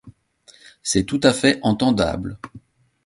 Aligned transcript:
C'est 0.81 1.03
tout 1.05 1.19
à 1.21 1.31
fait 1.31 1.59
entendable 1.61 2.39